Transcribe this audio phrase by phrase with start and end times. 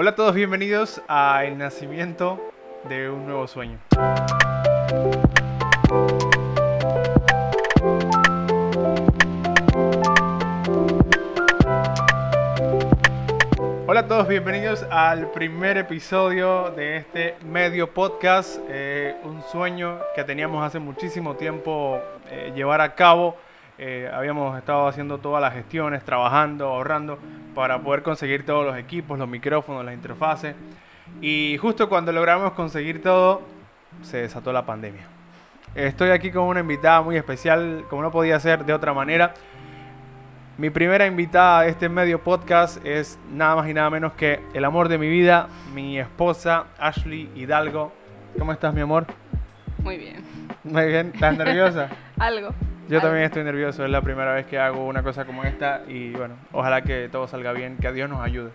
[0.00, 2.52] Hola a todos, bienvenidos a El Nacimiento
[2.88, 3.80] de un Nuevo Sueño.
[13.88, 20.22] Hola a todos, bienvenidos al primer episodio de este medio podcast, eh, un sueño que
[20.22, 23.34] teníamos hace muchísimo tiempo eh, llevar a cabo.
[23.78, 27.18] Eh, habíamos estado haciendo todas las gestiones, trabajando, ahorrando
[27.54, 30.56] para poder conseguir todos los equipos, los micrófonos, las interfaces.
[31.20, 33.42] Y justo cuando logramos conseguir todo,
[34.02, 35.06] se desató la pandemia.
[35.74, 39.34] Estoy aquí con una invitada muy especial, como no podía ser de otra manera.
[40.56, 44.64] Mi primera invitada a este medio podcast es nada más y nada menos que el
[44.64, 47.92] amor de mi vida, mi esposa Ashley Hidalgo.
[48.36, 49.06] ¿Cómo estás, mi amor?
[49.84, 50.24] Muy bien.
[50.64, 51.12] Muy bien.
[51.14, 51.90] ¿Estás nerviosa?
[52.18, 52.50] Algo.
[52.88, 53.84] Yo también estoy nervioso.
[53.84, 57.28] Es la primera vez que hago una cosa como esta y bueno, ojalá que todo
[57.28, 58.50] salga bien, que a Dios nos ayude.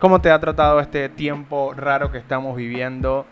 [0.00, 3.26] ¿Cómo te ha tratado este tiempo raro que estamos viviendo?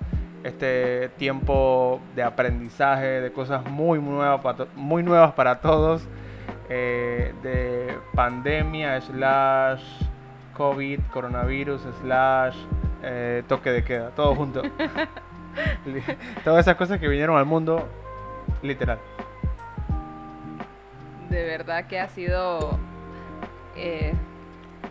[0.45, 6.06] Este tiempo de aprendizaje, de cosas muy nuevas para, muy nuevas para todos
[6.69, 9.83] eh, de pandemia, slash
[10.56, 12.56] COVID, coronavirus, slash
[13.03, 14.62] eh, toque de queda, todo junto.
[16.45, 17.89] Todas esas cosas que vinieron al mundo,
[18.62, 18.99] literal.
[21.31, 22.78] De verdad que ha sido...
[23.77, 24.12] Eh,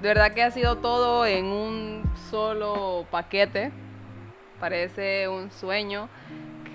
[0.02, 3.72] de verdad que ha sido todo en un solo paquete.
[4.60, 6.10] Parece un sueño.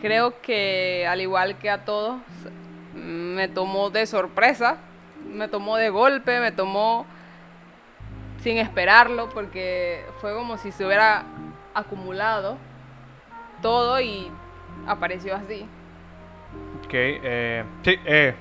[0.01, 2.21] Creo que al igual que a todos,
[2.95, 4.79] me tomó de sorpresa
[5.35, 7.07] me tomó de golpe, me tomó
[8.43, 11.25] sin esperarlo, porque fue como si se hubiera
[11.75, 12.59] acumulado
[13.63, 14.31] todo y
[14.87, 15.67] apareció así.
[16.85, 18.35] Ok, eh, sí, eh,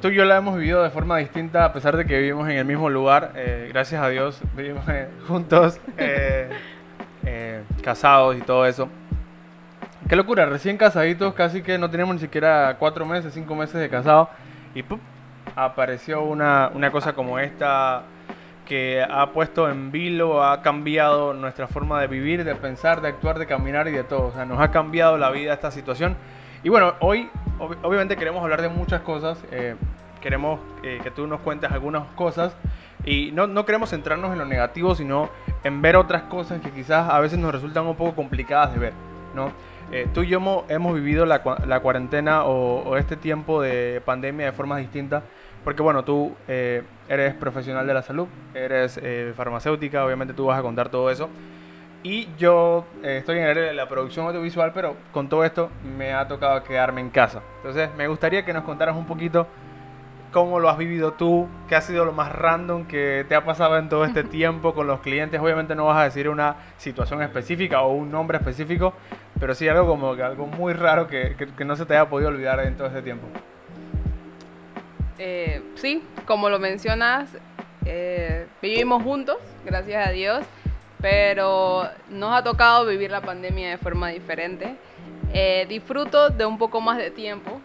[0.00, 2.56] tú y yo la hemos vivido de forma distinta a pesar de que vivimos en
[2.56, 3.32] el mismo lugar.
[3.36, 4.84] Eh, gracias a Dios, vivimos
[5.26, 5.80] juntos,
[7.82, 8.88] casados y todo eso.
[10.08, 13.88] Qué locura, recién casaditos, casi que no tenemos ni siquiera cuatro meses, cinco meses de
[13.88, 14.28] casados
[14.74, 14.84] y
[15.56, 18.04] apareció una, una cosa como esta
[18.64, 23.38] que ha puesto en vilo, ha cambiado nuestra forma de vivir, de pensar, de actuar,
[23.38, 24.26] de caminar y de todo.
[24.26, 26.16] O sea, nos ha cambiado la vida esta situación.
[26.62, 27.30] Y bueno, hoy
[27.82, 29.38] obviamente queremos hablar de muchas cosas.
[29.50, 29.74] Eh,
[30.20, 32.56] queremos eh, que tú nos cuentes algunas cosas.
[33.04, 35.30] Y no, no, queremos centrarnos en lo negativo, sino
[35.64, 38.92] en ver otras cosas que quizás a veces nos resultan un poco complicadas de ver.
[39.34, 39.52] ¿no?
[39.90, 44.52] Eh, tú y yo hemos, vivido la, la cuarentena o, este tiempo de pandemia de
[44.52, 45.22] formas distintas,
[45.64, 50.58] porque bueno, tú eh, eres profesional de la salud, eres eh, farmacéutica, obviamente tú vas
[50.58, 51.30] a contar todo eso.
[52.02, 56.12] Y yo estoy en el área de la producción audiovisual, pero con todo esto me
[56.12, 57.42] ha tocado quedarme en casa.
[57.56, 59.48] Entonces me gustaría que nos contaras un poquito
[60.32, 63.78] cómo lo has vivido tú, qué ha sido lo más random que te ha pasado
[63.78, 65.40] en todo este tiempo con los clientes.
[65.40, 68.94] Obviamente no vas a decir una situación específica o un nombre específico,
[69.40, 72.60] pero sí algo como que algo muy raro que, no se te haya podido olvidar
[72.60, 73.26] en todo este tiempo.
[75.18, 77.28] Eh, sí, como lo mencionas,
[77.84, 80.44] eh, vivimos juntos, gracias a Dios,
[81.00, 84.76] pero nos ha tocado vivir la pandemia de forma diferente.
[85.32, 87.60] Eh, disfruto de un poco más de tiempo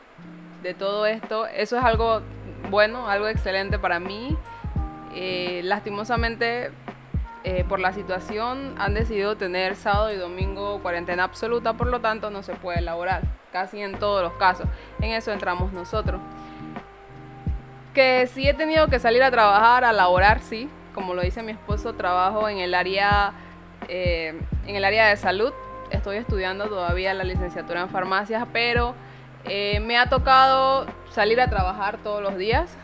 [0.61, 1.45] de todo esto.
[1.47, 2.21] Eso es algo
[2.69, 4.37] bueno, algo excelente para mí.
[5.63, 6.71] lastimosamente
[7.45, 12.29] eh, por la situación han decidido tener sábado y domingo cuarentena absoluta, por lo tanto
[12.29, 14.65] no se puede elaborar, casi en todos los casos.
[15.01, 16.21] En eso entramos nosotros.
[17.93, 20.69] Que sí he tenido que salir a trabajar, a laborar, sí.
[20.95, 23.33] Como lo dice mi esposo, trabajo en el área,
[23.89, 25.51] eh, en el área de salud.
[25.91, 28.95] Estoy estudiando todavía la licenciatura en farmacias, pero
[29.45, 32.77] eh, me ha tocado salir a trabajar todos los días.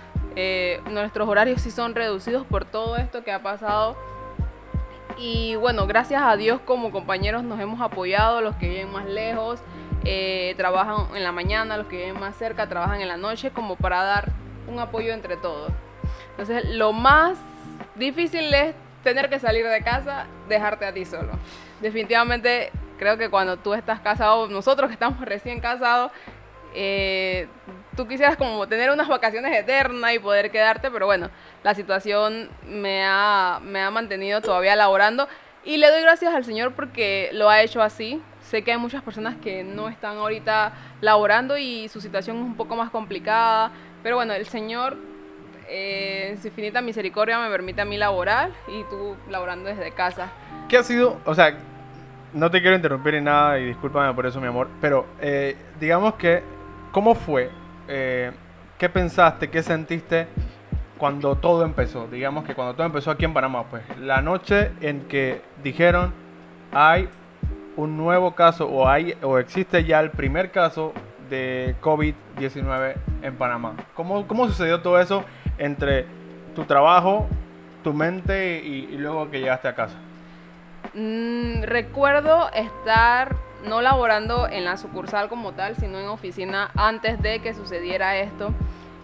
[0.90, 3.98] nuestros horarios sí son reducidos por todo esto que ha pasado
[5.20, 9.60] y bueno, gracias a Dios como compañeros nos hemos apoyado, los que viven más lejos,
[10.06, 13.76] eh, trabajan en la mañana, los que viven más cerca trabajan en la noche, como
[13.76, 14.30] para dar
[14.68, 15.74] un apoyo entre todos.
[16.32, 17.38] Entonces, lo más
[17.96, 21.34] difícil es tener que salir de casa, dejarte a ti solo.
[21.82, 26.14] Definitivamente creo que cuando tú estás casado, nosotros que estamos recién casados,
[26.74, 27.48] eh,
[27.96, 31.30] tú quisieras como tener unas vacaciones eternas y poder quedarte, pero bueno,
[31.64, 35.28] la situación me ha, me ha mantenido todavía laborando
[35.64, 38.22] y le doy gracias al Señor porque lo ha hecho así.
[38.42, 42.56] Sé que hay muchas personas que no están ahorita laborando y su situación es un
[42.56, 43.72] poco más complicada,
[44.02, 44.98] pero bueno, el Señor
[45.68, 50.30] eh, en su infinita misericordia me permite a mí laborar y tú laborando desde casa.
[50.68, 51.20] ¿Qué ha sido?
[51.26, 51.56] O sea,
[52.34, 56.16] no te quiero interrumpir en nada y discúlpame por eso, mi amor, pero eh, digamos
[56.16, 56.42] que
[56.92, 57.50] ¿Cómo fue?
[57.88, 58.32] Eh,
[58.78, 59.50] ¿Qué pensaste?
[59.50, 60.28] ¿Qué sentiste
[60.98, 65.08] cuando todo empezó, digamos que cuando todo empezó aquí en Panamá, pues la noche en
[65.08, 66.14] que dijeron
[66.74, 67.08] hay
[67.78, 70.94] un nuevo caso o hay o existe ya el primer caso
[71.30, 73.76] de COVID-19 en Panamá.
[73.96, 75.24] ¿Cómo, ¿Cómo sucedió todo eso
[75.58, 76.06] entre
[76.54, 77.28] tu trabajo,
[77.84, 79.96] tu mente y, luego que llegaste a casa?
[80.94, 87.40] Mm, recuerdo estar no laborando en la sucursal como tal, sino en oficina antes de
[87.40, 88.54] que sucediera esto.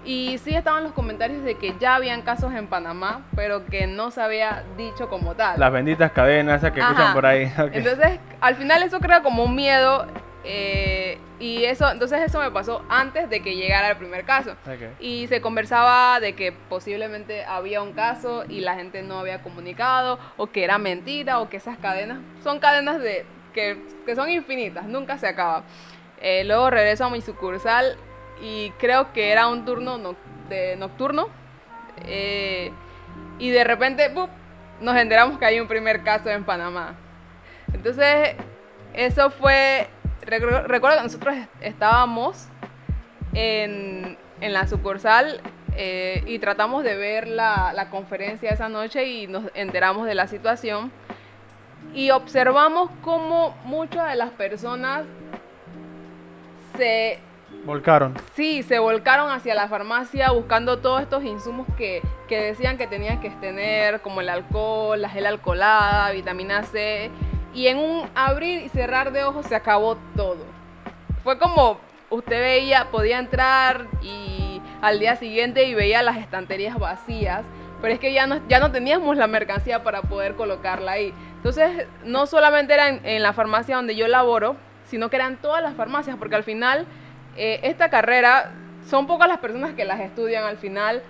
[0.06, 4.12] Y sí estaban los comentarios de que ya habían casos en Panamá, pero que no
[4.12, 5.60] se había dicho como tal.
[5.60, 7.52] Las benditas cadenas esas que escuchan por ahí.
[7.74, 10.06] Entonces, al final eso crea como un miedo
[10.48, 14.56] eh, y eso, entonces eso me pasó antes de que llegara el primer caso.
[15.00, 20.20] Y se conversaba de que posiblemente había un caso y la gente no había comunicado,
[20.38, 23.26] o que era mentira, o que esas cadenas son cadenas de
[23.56, 25.64] que, que son infinitas, nunca se acaba.
[26.22, 27.98] Eh, luego regreso a mi sucursal
[28.42, 30.16] y creo que era un turno
[30.50, 31.30] de nocturno.
[32.06, 32.72] Eh,
[33.40, 34.12] y de repente
[34.82, 36.96] nos enteramos que hay un primer caso en Panamá.
[37.74, 38.36] Entonces,
[38.94, 39.88] eso fue
[40.26, 42.48] recuerdo que nosotros estábamos
[43.34, 45.42] en, la sucursal
[45.76, 50.92] eh, y tratamos de ver la, conferencia esa noche y nos enteramos de la situación
[51.94, 55.06] y observamos cómo muchas de las personas
[56.78, 57.20] se
[57.66, 58.16] volcaron.
[58.34, 63.22] Sí, se volcaron hacia la farmacia buscando todos estos insumos que, que decían que tenían
[63.22, 67.10] que tener, como el alcohol, la gel alcoholada, vitamina C
[67.54, 70.46] y en un abrir y cerrar de ojos se acabó todo.
[71.24, 71.80] Fue como
[72.10, 77.46] usted veía, podía entrar y al día siguiente y veía las estanterías vacías,
[77.82, 81.14] pero es que ya no, ya no teníamos la mercancía para poder colocarla ahí.
[81.38, 84.56] Entonces, no solamente era en, la farmacia donde yo laboro,
[84.86, 86.86] sino que eran todas las farmacias, porque al final
[87.38, 88.52] eh, esta carrera
[88.88, 91.02] son pocas las personas que las estudian al final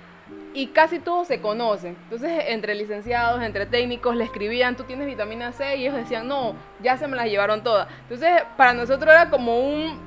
[0.53, 1.97] y casi todos se conocen.
[2.03, 6.55] Entonces, entre licenciados, entre técnicos, le escribían, tú tienes vitamina C, y ellos decían, no,
[6.81, 7.87] ya se me las llevaron todas.
[8.03, 9.99] Entonces, para nosotros era como un,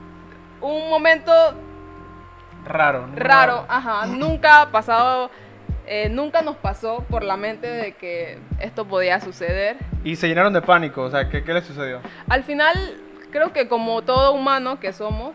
[0.63, 1.33] un momento
[2.65, 3.09] raro.
[3.15, 4.07] Raro, ajá.
[4.07, 5.31] Nunca ha pasado,
[5.89, 9.77] eh, nunca nos pasó por la mente de que esto podía suceder.
[10.05, 12.01] Y se llenaron de pánico, o sea, ¿qué, qué les sucedió?
[12.29, 12.97] Al final,
[13.31, 15.35] creo que como todo humano que somos,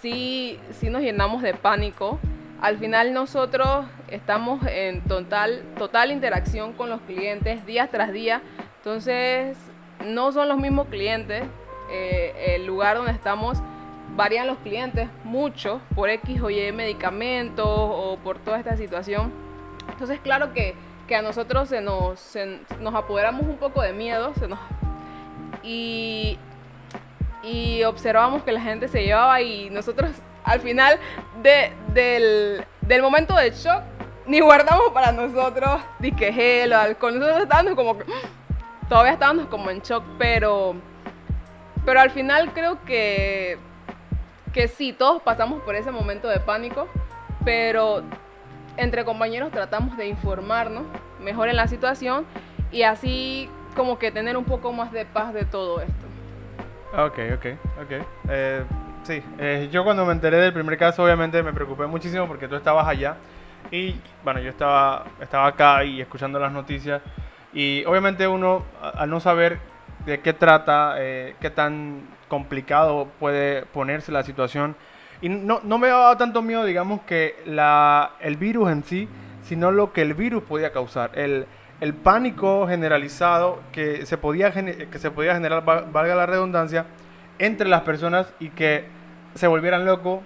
[0.00, 2.18] sí, sí nos llenamos de pánico
[2.62, 8.40] al final nosotros estamos en total, total interacción con los clientes día tras día,
[8.76, 9.58] entonces
[10.06, 11.42] no son los mismos clientes,
[11.90, 13.60] eh, el lugar donde estamos
[14.14, 19.32] varían los clientes mucho por X o Y medicamentos o por toda esta situación.
[20.02, 20.74] Entonces claro que,
[21.14, 22.36] a nosotros se nos,
[22.80, 24.58] nos apoderamos un poco de miedo se nos,
[25.62, 26.38] y,
[27.44, 30.10] y observamos que la gente se llevaba y nosotros
[30.42, 30.98] al final
[31.40, 33.82] de, del, del, momento de shock,
[34.26, 35.82] ni guardamos para nosotros
[36.16, 37.20] que gel o alcohol.
[37.20, 38.04] Nosotros estábamos como que,
[38.88, 40.74] todavía estábamos como en shock, pero,
[41.84, 43.56] pero al final creo que,
[44.52, 46.88] que sí, todos pasamos por ese momento de pánico,
[47.44, 48.02] pero
[48.76, 50.84] entre compañeros tratamos de informarnos
[51.20, 52.26] mejor en la situación
[52.70, 56.06] y así como que tener un poco más de paz de todo esto.
[56.94, 57.46] Ok, ok,
[57.82, 58.06] ok.
[58.28, 58.64] Eh,
[59.04, 62.54] Sí, eh, yo cuando me enteré del primer caso obviamente me preocupé muchísimo porque tú
[62.54, 63.16] estabas allá
[63.72, 67.02] y bueno, yo estaba, estaba acá y escuchando las noticias
[67.52, 69.58] y obviamente uno al no saber
[70.06, 74.76] de qué trata, eh, qué tan complicado puede ponerse la situación
[75.22, 79.08] y no, no me daba tanto miedo digamos que la, el virus en sí,
[79.42, 81.46] sino lo que el virus podía causar, el,
[81.80, 86.86] el pánico generalizado que se podía, que se podía generar, valga la redundancia,
[87.38, 88.84] entre las personas y que
[89.34, 90.22] se volvieran loco,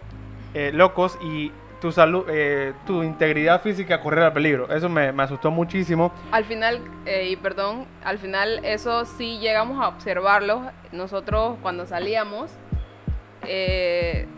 [0.54, 4.70] eh, locos y tu salud, eh, tu integridad física corriera peligro.
[4.74, 6.12] Eso me, asustó muchísimo.
[6.32, 10.62] Al final, eh, y perdón, al final eso sí llegamos a observarlo.
[10.92, 12.50] Nosotros cuando salíamos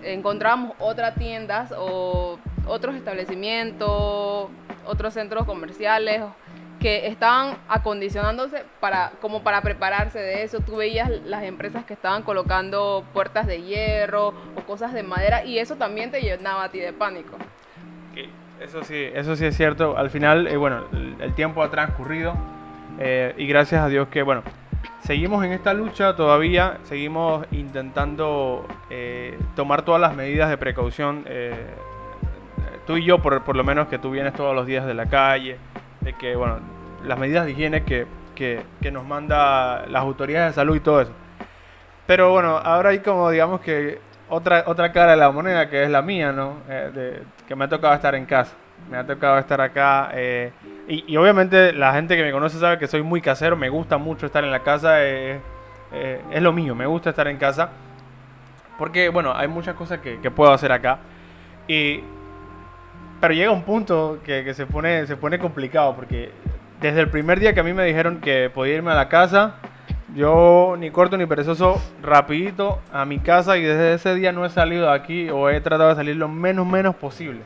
[0.03, 4.49] encontramos otras tiendas o otros establecimientos,
[4.87, 6.23] otros centros comerciales
[6.81, 10.61] que estaban acondicionándose para como para prepararse de eso.
[10.61, 15.59] Tú veías las empresas que estaban colocando puertas de hierro o cosas de madera y
[15.59, 17.37] eso también te llenaba a ti de pánico.
[18.61, 19.97] Eso sí, eso sí es cierto.
[19.97, 20.85] Al final, eh, bueno,
[21.21, 22.35] el, tiempo ha transcurrido
[22.99, 24.43] eh, y gracias a Dios que, bueno,
[25.01, 31.25] seguimos en esta lucha todavía, seguimos intentando eh, tomar todas las medidas de precaución.
[32.87, 35.07] tú y yo, por, por lo menos que tú vienes todos los días de la
[35.07, 35.59] calle,
[36.01, 36.59] de que, bueno,
[37.05, 41.01] las medidas de higiene que, que, que, nos manda las autoridades de salud y todo
[41.01, 41.13] eso.
[42.07, 45.91] Pero bueno, ahora hay como, digamos que otra, otra cara de la moneda que es
[45.91, 46.59] la mía, ¿no?
[46.69, 48.55] Eh, de, que me ha tocado estar en casa.
[48.91, 50.11] Me ha tocado estar acá.
[50.15, 50.53] Eh,
[50.89, 54.27] y, obviamente la gente que me conoce sabe que soy muy casero, me gusta mucho
[54.27, 55.41] estar en la casa, eh,
[55.93, 57.71] eh, es lo mío, me gusta estar en casa.
[58.79, 60.99] Porque, bueno, hay muchas cosas que, puedo hacer acá.
[61.67, 62.01] Y,
[63.21, 66.31] pero llega un punto que, se, pone, se pone complicado, porque
[66.81, 69.57] desde el primer día que a mí me dijeron que podía irme a la casa,
[70.15, 74.51] yo ni corto ni perezoso, rapidito a mi casa y desde ese día no he
[74.51, 77.41] salido de aquí o he tratado de salir lo menos menos posible.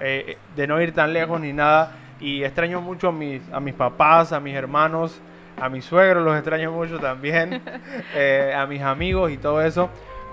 [0.00, 1.92] Eh, de no ir tan lejos ni nada.
[2.20, 5.20] Y extraño mucho a mis, a mis papás, a mis hermanos,
[5.60, 7.62] a mis suegros, los extraño mucho también,
[8.14, 9.88] eh, a mis amigos y todo eso.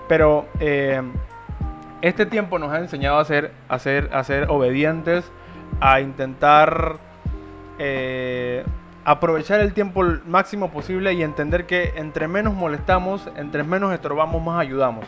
[0.06, 1.02] Pero eh,
[2.02, 5.30] este tiempo nos ha enseñado a ser, a ser, a ser obedientes,
[5.80, 6.96] a intentar
[9.04, 14.42] aprovechar el tiempo el máximo posible y entender que entre menos molestamos, entre menos estorbamos,
[14.42, 15.06] más ayudamos.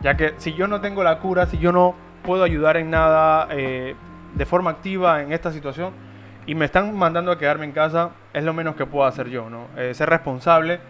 [0.00, 3.48] Ya que si yo no tengo la cura, si yo no puedo ayudar en nada
[3.50, 3.94] eh,
[4.34, 5.92] de forma activa en esta situación
[6.46, 9.50] y me están mandando a quedarme en casa, es lo menos que puedo hacer yo,
[9.50, 9.66] ¿no?
[9.76, 10.80] Eh, ser responsable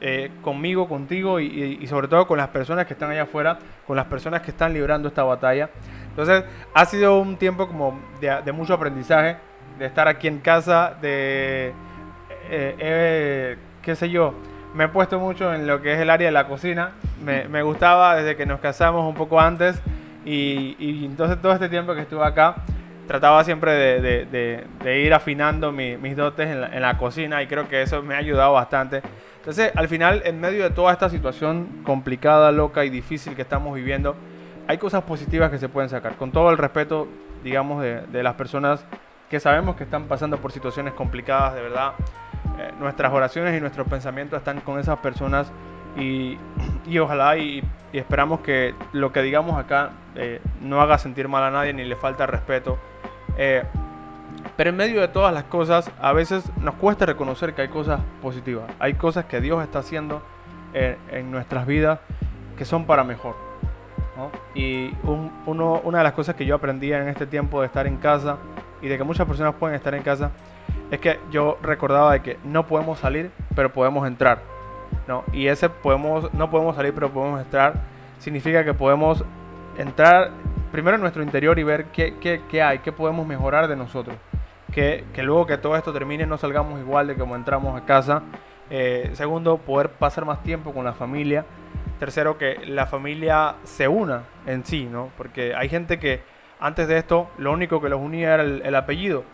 [0.00, 4.06] eh, conmigo, contigo y, sobre todo con las personas que están allá afuera, con las
[4.06, 5.70] personas que están librando esta batalla.
[6.10, 9.36] Entonces, ha sido un tiempo como de, mucho aprendizaje,
[9.78, 11.72] de estar aquí en casa, de,
[13.82, 14.34] qué sé yo,
[14.74, 16.92] me he puesto mucho en lo que es el área de la cocina.
[17.24, 19.80] Me, me gustaba desde que nos casamos un poco antes
[20.26, 22.56] y, entonces todo este tiempo que estuve acá,
[23.06, 28.14] trataba siempre de, ir afinando mis dotes en la, cocina y creo que eso me
[28.14, 29.02] ha ayudado bastante.
[29.38, 33.76] Entonces, al final, en medio de toda esta situación complicada, loca y difícil que estamos
[33.76, 34.16] viviendo,
[34.66, 36.16] hay cosas positivas que se pueden sacar.
[36.16, 37.06] Con todo el respeto,
[37.44, 38.84] digamos, de, las personas
[39.30, 41.92] que sabemos que están pasando por situaciones complicadas, de verdad.
[42.58, 45.52] Eh, nuestras oraciones y nuestros pensamientos están con esas personas
[45.96, 46.38] y,
[46.98, 47.62] ojalá y,
[47.92, 51.96] esperamos que lo que digamos acá eh, no haga sentir mal a nadie ni le
[51.96, 52.78] falta respeto.
[53.38, 53.62] Eh,
[54.56, 58.00] pero en medio de todas las cosas, a veces nos cuesta reconocer que hay cosas
[58.22, 58.64] positivas.
[58.78, 60.22] Hay cosas que Dios está haciendo
[60.72, 62.00] en, nuestras vidas
[62.56, 63.34] que son para mejor.
[64.54, 68.38] Y una de las cosas que yo aprendí en este tiempo de estar en casa
[68.80, 70.30] y de que muchas personas pueden estar en casa
[70.90, 74.55] es que yo recordaba de que no podemos salir, pero podemos entrar.
[75.06, 75.24] ¿No?
[75.32, 77.74] Y ese podemos, no podemos salir, pero podemos entrar.
[78.18, 79.24] Significa que podemos
[79.78, 80.30] entrar
[80.72, 84.16] primero en nuestro interior y ver qué, qué, qué hay, qué podemos mejorar de nosotros.
[84.72, 88.22] Que, que, luego que todo esto termine no salgamos igual de como entramos a casa.
[88.68, 91.44] Eh, segundo, poder pasar más tiempo con la familia.
[91.98, 95.10] Tercero, que la familia se una en sí, ¿no?
[95.16, 96.20] Porque hay gente que
[96.60, 99.24] antes de esto lo único que los unía era el, apellido.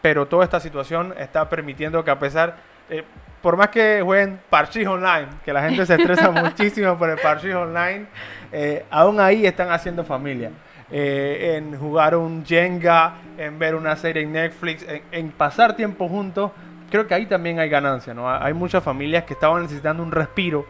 [0.00, 2.67] Pero toda esta situación está permitiendo que a pesar...
[2.90, 3.04] Eh,
[3.42, 7.54] por más que jueguen parchís online, que la gente se estresa muchísimo por el parchís
[7.54, 8.06] online,
[8.52, 10.50] eh, aún ahí están haciendo familia.
[10.90, 16.50] Eh, en jugar un Jenga, en ver una serie en Netflix, en, pasar tiempo juntos,
[16.90, 18.30] creo que ahí también hay ganancia, ¿no?
[18.30, 20.64] Hay muchas familias que estaban necesitando un respiro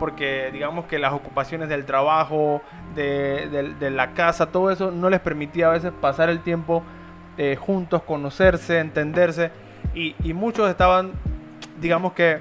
[0.00, 2.62] porque digamos que las ocupaciones del trabajo,
[2.94, 6.82] de, la casa, todo eso no les permitía a veces pasar el tiempo
[7.36, 9.52] eh, juntos, conocerse, entenderse
[9.94, 11.12] y, y muchos estaban
[11.80, 12.40] digamos que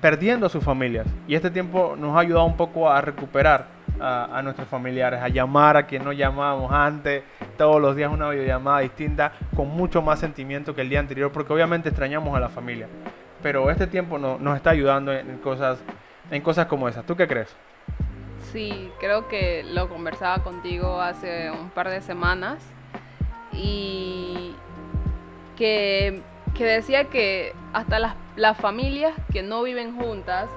[0.00, 1.06] perdiendo a sus familias.
[1.26, 3.66] Y este tiempo nos ha ayudado un poco a recuperar
[4.00, 7.24] a, nuestros familiares, a llamar a quien no llamábamos antes,
[7.56, 11.52] todos los días una videollamada distinta, con mucho más sentimiento que el día anterior, porque
[11.52, 12.86] obviamente extrañamos a la familia.
[13.42, 15.80] Pero este tiempo nos está ayudando en cosas,
[16.30, 17.04] en cosas como esas.
[17.06, 17.54] ¿Tú qué crees?
[18.52, 22.62] Sí, creo que lo conversaba contigo hace un par de semanas
[23.52, 24.54] y
[25.56, 26.22] que
[26.58, 30.50] que decía que hasta las, las familias que no viven juntas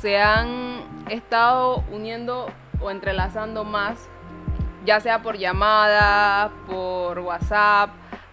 [0.00, 2.48] se han estado uniendo
[2.80, 4.08] o entrelazando más,
[4.84, 7.90] ya sea por llamada, por WhatsApp,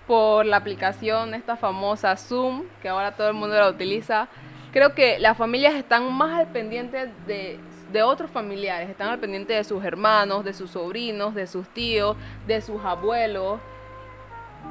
[0.08, 4.28] por la aplicación esta famosa Zoom, que ahora todo el mundo la utiliza.
[4.72, 7.60] Creo que las familias están más al pendiente de,
[7.92, 12.18] de otros familiares, están al pendiente de sus hermanos, de sus sobrinos, de sus tíos,
[12.48, 13.60] de sus abuelos.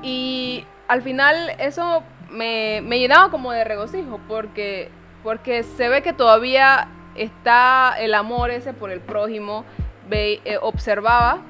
[0.03, 4.91] Y al final eso me, llenaba como de regocijo porque,
[5.23, 9.65] porque se ve que todavía está el amor ese por el prójimo.
[10.09, 11.43] Ve, eh, observaba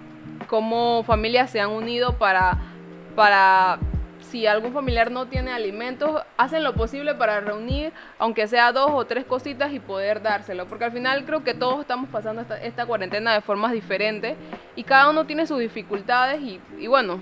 [0.48, 2.58] cómo familias se han unido para,
[3.14, 3.78] para,
[4.20, 9.06] si algún familiar no tiene alimentos, hacen lo posible para reunir, aunque sea dos o
[9.06, 10.66] tres cositas y poder dárselo.
[10.66, 14.36] Porque al final creo que todos estamos pasando esta, esta cuarentena de formas diferentes
[14.74, 17.20] y cada uno tiene sus dificultades y bueno,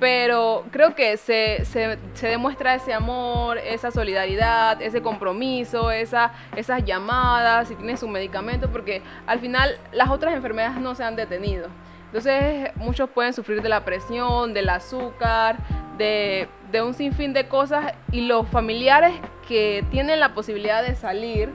[0.00, 6.82] pero creo que se, se, se, demuestra ese amor, esa solidaridad, ese compromiso, esa, esas
[6.86, 11.68] llamadas, si tiene su medicamento, porque al final las otras enfermedades no se han detenido.
[12.06, 15.58] Entonces muchos pueden sufrir de la presión, del azúcar,
[15.98, 19.12] de, de un sinfín de cosas y los familiares
[19.46, 21.50] que tienen la posibilidad de salir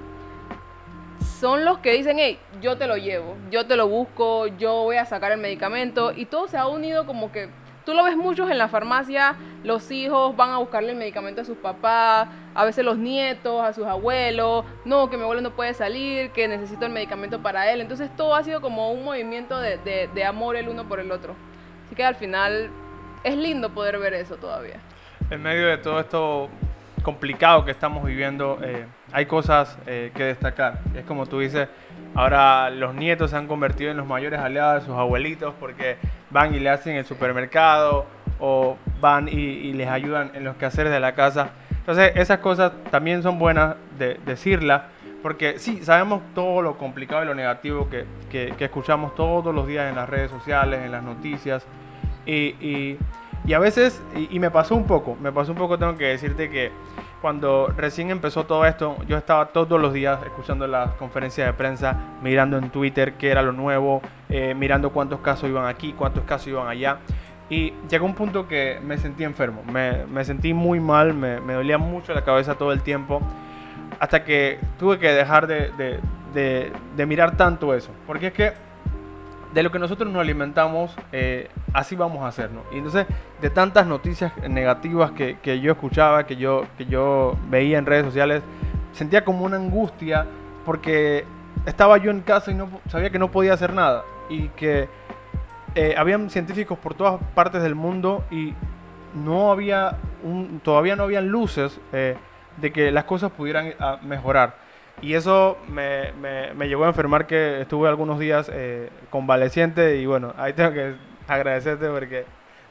[1.40, 4.98] son los que dicen, hey, yo te lo llevo, yo te lo busco, yo voy
[4.98, 7.50] a sacar el medicamento y todo se ha unido como que
[7.86, 11.46] tú lo ves muchos en la farmacia, los hijos van a buscarle el medicamento a
[11.46, 15.74] sus papás, a veces los nietos, a sus abuelos, no, que mi abuelo no puede
[15.74, 17.82] salir, que necesito el medicamento para él.
[17.82, 19.78] Entonces todo ha sido como un movimiento de,
[20.14, 21.36] de, amor el uno por el otro.
[21.86, 22.70] Así que al final
[23.24, 24.80] es lindo poder ver eso todavía.
[25.30, 26.50] En medio de todo esto
[27.04, 30.80] complicado que estamos viviendo, eh, hay cosas eh, que destacar.
[30.96, 31.68] Es como tú dices,
[32.16, 35.98] ahora los nietos se han convertido en los mayores aliados de sus abuelitos porque
[36.36, 38.06] van y le hacen el supermercado
[38.42, 41.52] o van y, les ayudan en los quehaceres de la casa.
[41.72, 44.82] Entonces esas cosas también son buenas de decirlas
[45.24, 49.90] porque sí, sabemos todo lo complicado y lo negativo que, que, escuchamos todos los días
[49.90, 51.66] en las redes sociales, en las noticias.
[52.26, 52.98] Y,
[53.48, 56.50] y, a veces, y, me pasó un poco, me pasó un poco, tengo que decirte
[56.50, 56.72] que
[57.22, 61.96] cuando recién empezó todo esto, yo estaba todos los días escuchando las conferencias de prensa,
[62.22, 66.48] mirando en Twitter qué era lo nuevo, eh, mirando cuántos casos iban aquí, cuántos casos
[66.48, 67.00] iban allá.
[67.50, 71.54] Y llegó un punto que me sentí enfermo, me, me sentí muy mal, me, me,
[71.54, 73.22] dolía mucho la cabeza todo el tiempo,
[74.00, 76.00] hasta que tuve que dejar de, de,
[76.34, 77.92] de, de mirar tanto eso.
[78.08, 78.54] Porque es que
[79.56, 82.66] de lo que nosotros nos alimentamos, eh, así vamos a hacernos.
[82.74, 83.08] Y entonces,
[83.42, 88.44] de tantas noticias negativas que, yo escuchaba, que yo, que yo veía en redes sociales,
[88.92, 90.26] sentía como una angustia
[90.66, 91.24] porque
[91.66, 94.04] estaba yo en casa y no sabía que no podía hacer nada.
[94.30, 94.90] Y que
[95.74, 98.54] eh, habían científicos por todas partes del mundo y
[99.14, 102.18] no había un, todavía no habían luces eh,
[102.58, 104.65] de que las cosas pudieran ah, mejorar.
[105.02, 110.34] Y eso me, me, llevó a enfermar que estuve algunos días eh, convaleciente y bueno,
[110.38, 110.96] ahí tengo que
[111.28, 112.26] agradecerte porque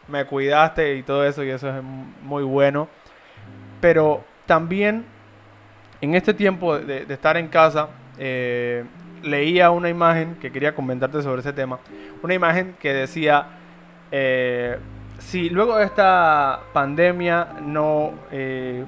[0.08, 1.82] me cuidaste y todo eso y eso es
[2.22, 2.88] muy bueno.
[3.80, 5.04] Pero también
[6.00, 7.88] en este tiempo de, estar en casa,
[8.18, 8.84] eh,
[9.22, 11.78] leía una imagen que quería comentarte sobre ese tema.
[12.22, 13.46] Una imagen que decía,
[14.10, 14.78] eh,
[15.18, 18.84] si luego de esta pandemia no eh,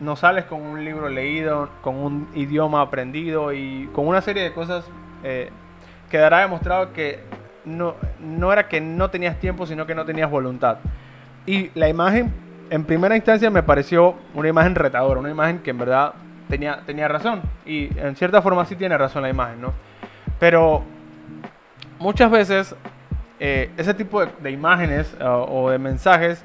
[0.00, 4.52] no sales con un libro leído, con un idioma aprendido y con una serie de
[4.52, 4.84] cosas,
[5.22, 5.50] eh,
[6.10, 7.20] quedará demostrado que
[7.64, 10.78] no, no era que no tenías tiempo, sino que no tenías voluntad.
[11.46, 12.32] Y la imagen,
[12.70, 16.14] en primera instancia, me pareció una imagen retadora, una imagen que en verdad
[16.48, 17.42] tenía, tenía razón.
[17.66, 19.72] Y en cierta forma sí tiene razón la imagen, ¿no?
[20.38, 20.82] Pero
[21.98, 22.74] muchas veces
[23.38, 26.42] eh, ese tipo de, imágenes o de mensajes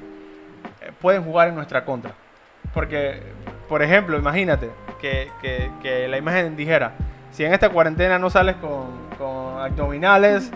[0.82, 2.12] eh, pueden jugar en nuestra contra.
[2.76, 3.22] Porque,
[3.70, 6.92] por ejemplo, imagínate que, la imagen dijera,
[7.30, 10.52] si en esta cuarentena no sales con, con abdominales,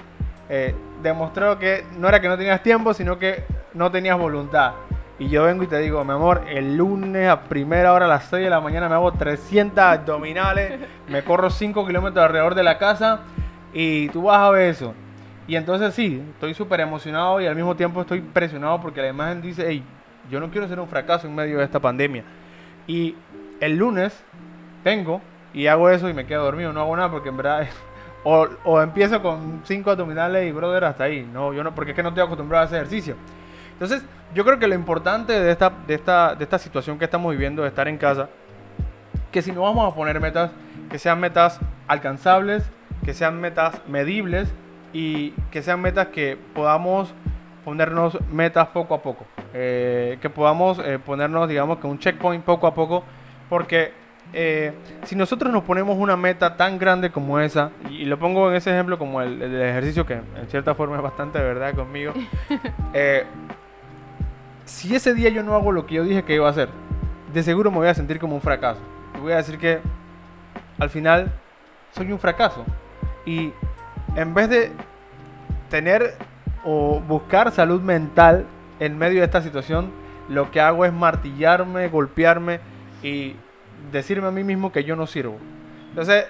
[0.50, 4.72] eh, demostró que no era que no tenías tiempo, sino que no tenías voluntad.
[5.18, 8.24] Y yo vengo y te digo, mi amor, el lunes a primera hora a las
[8.24, 10.78] 6 de la mañana me hago 300 abdominales,
[11.08, 13.20] me corro 5 kilómetros alrededor de la casa
[13.72, 14.92] y tú vas a ver eso.
[15.48, 19.40] Y entonces sí, estoy súper emocionado y al mismo tiempo estoy presionado porque la imagen
[19.40, 19.82] dice, hey,
[20.30, 22.24] yo no quiero ser un fracaso en medio de esta pandemia.
[22.86, 23.14] Y
[23.60, 24.22] el lunes
[24.84, 25.20] vengo
[25.52, 27.66] y hago eso y me quedo dormido, no hago nada porque en verdad
[28.24, 31.96] o, o, empiezo con cinco abdominales y brother hasta ahí, no, yo no porque es
[31.96, 33.16] que no estoy acostumbrado a hacer ejercicio.
[33.72, 34.04] Entonces,
[34.34, 37.62] yo creo que lo importante de esta, de esta, de esta situación que estamos viviendo
[37.62, 38.28] de estar en casa,
[39.32, 40.50] que si no vamos a poner metas,
[40.90, 42.70] que sean metas alcanzables,
[43.04, 44.52] que sean metas medibles
[44.92, 47.14] y que sean metas que podamos
[47.64, 49.24] ponernos metas poco a poco.
[49.54, 53.04] Eh, que podamos eh, ponernos, digamos, que un checkpoint poco a poco,
[53.48, 53.92] porque
[54.32, 54.72] eh,
[55.04, 58.70] si nosotros nos ponemos una meta tan grande como esa, y, lo pongo en ese
[58.70, 62.12] ejemplo como el, ejercicio que en cierta forma es bastante de verdad conmigo,
[64.64, 66.68] si ese día yo no hago lo que yo dije que iba a hacer,
[67.32, 68.80] de seguro me voy a sentir como un fracaso.
[69.16, 69.80] Y voy a decir que
[70.78, 71.32] al final
[71.92, 72.64] soy un fracaso.
[73.26, 73.52] Y
[74.16, 74.72] en vez de
[75.68, 76.14] tener
[76.64, 78.46] o buscar salud mental
[78.78, 79.90] en medio de esta situación,
[80.28, 82.60] lo que hago es martillarme, golpearme
[83.02, 83.36] y
[83.92, 85.38] decirme a mí mismo que yo no sirvo.
[85.90, 86.26] Entonces,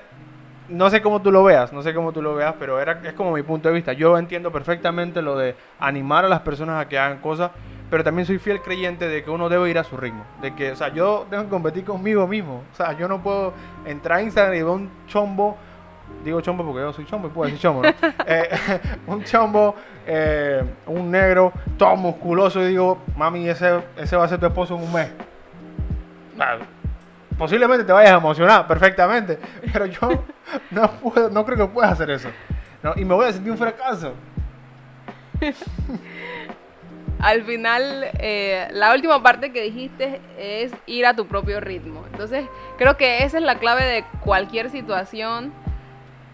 [0.68, 3.12] no sé cómo tú lo veas, no sé cómo tú lo veas, pero era, es
[3.12, 3.92] como mi punto de vista.
[3.92, 7.50] Yo entiendo perfectamente lo de animar a las personas a que hagan cosas,
[7.90, 10.24] pero también soy fiel creyente de que uno debe ir a su ritmo.
[10.40, 12.62] De que, o sea, yo tengo que competir conmigo mismo.
[12.72, 13.52] O sea, yo no puedo
[13.84, 15.56] entrar en Instagram y ver un chombo
[16.24, 17.88] digo chombo porque yo soy chombo y puedo decir chombo, ¿no?
[18.26, 18.48] Eh,
[19.06, 19.74] un chombo,
[20.06, 24.76] eh, un negro, todo musculoso y digo, mami, ese, ese va a ser tu esposo
[24.76, 25.10] en un mes.
[27.38, 29.38] posiblemente te vayas a emocionar perfectamente,
[29.72, 30.24] pero yo
[30.70, 32.28] no, puedo, no creo que puedas hacer eso.
[32.82, 32.92] ¿no?
[32.96, 34.14] Y me voy a sentir un fracaso.
[37.18, 42.04] al final, eh, la última parte que dijiste es ir a tu propio ritmo.
[42.12, 42.46] Entonces,
[42.78, 45.52] creo que esa es la clave de cualquier situación.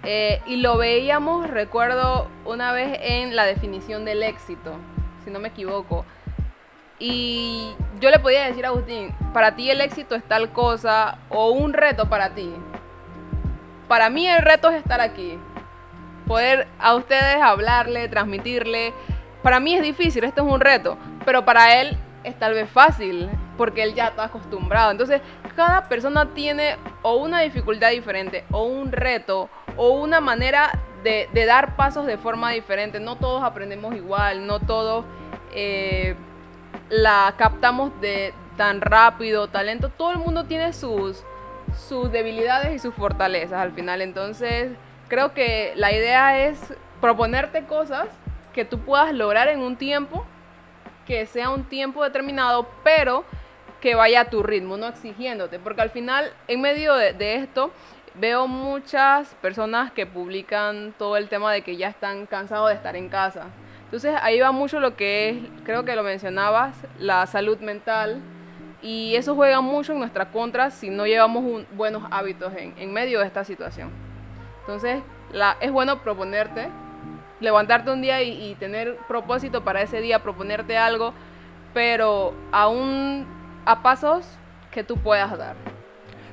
[0.09, 4.77] Eh, y lo veíamos, recuerdo, una vez en la definición del éxito,
[5.25, 6.07] si no me equivoco.
[7.01, 11.51] Y yo le podía decir a Agustín, para ti el éxito es tal cosa o
[11.51, 12.55] un reto para ti.
[13.89, 15.41] Para mí el reto es estar aquí.
[16.29, 18.95] Poder a ustedes hablarle, transmitirle,
[19.43, 23.29] para mí es difícil, esto es un reto, pero para él es tal vez fácil,
[23.57, 24.93] porque él ya está acostumbrado.
[24.93, 25.21] Entonces,
[25.57, 26.77] cada persona tiene
[27.09, 30.73] o una dificultad diferente, o un reto, o una manera
[31.05, 32.99] de, dar pasos de forma diferente.
[32.99, 35.05] No todos aprendemos igual, no todos
[35.55, 36.17] eh,
[36.89, 39.89] la captamos de tan rápido, talento.
[39.89, 41.23] Todo el mundo tiene sus,
[41.89, 44.03] sus debilidades y sus fortalezas al final.
[44.03, 44.73] Entonces,
[45.07, 48.09] creo que la idea es proponerte cosas
[48.53, 50.27] que tú puedas lograr en un tiempo,
[51.07, 53.25] que sea un tiempo determinado, pero
[53.87, 55.61] que vaya a tu ritmo, no exigiéndote.
[55.61, 57.71] Porque al final, en medio de, esto,
[58.17, 62.97] veo muchas personas que publican todo el tema de que ya están cansados de estar
[62.97, 63.45] en casa.
[63.85, 68.21] Entonces ahí va mucho lo que es, creo que lo mencionabas, la salud mental.
[68.83, 73.27] Y eso juega mucho en nuestra contra si no llevamos buenos hábitos en, medio de
[73.27, 73.91] esta situación.
[74.63, 75.01] Entonces
[75.61, 76.71] es bueno proponerte
[77.39, 81.15] levantarte un día y, tener propósito para ese día, proponerte algo,
[81.73, 83.36] pero aún
[83.67, 84.27] a pasos
[84.71, 85.57] que tú puedas dar.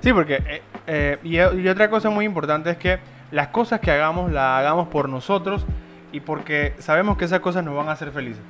[0.01, 2.99] Sí, porque, eh, eh, y, y, otra cosa muy importante es que
[3.31, 5.65] las cosas que hagamos las hagamos por nosotros
[6.11, 8.43] y porque sabemos que esas cosas nos van a hacer felices.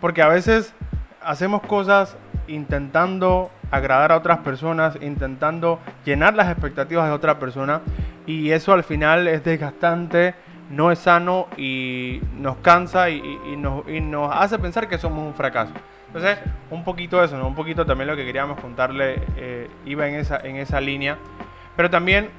[0.00, 0.74] Porque a veces
[1.22, 2.16] hacemos cosas
[2.48, 7.80] intentando agradar a otras personas, intentando llenar las expectativas de otra persona
[8.26, 10.34] y eso al final es desgastante
[10.70, 13.20] no es sano y nos cansa y,
[13.56, 13.84] nos,
[14.32, 15.72] hace pensar que somos un fracaso.
[16.14, 16.38] Entonces,
[16.70, 20.54] un poquito eso, un poquito también lo que queríamos contarle eh, iba en esa, en
[20.54, 21.18] esa línea,
[21.74, 22.30] pero también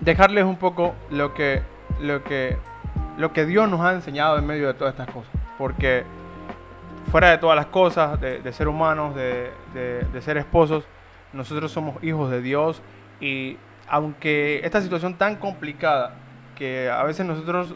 [0.00, 1.62] dejarles un poco lo que,
[2.02, 2.58] lo, que,
[3.16, 6.04] lo que Dios nos ha enseñado en medio de todas estas cosas, porque
[7.10, 10.84] fuera de todas las cosas, de, ser humanos, de, de ser esposos,
[11.32, 12.82] nosotros somos hijos de Dios.
[13.20, 13.56] Y
[13.88, 16.16] aunque esta situación tan complicada
[16.54, 17.74] que a veces nosotros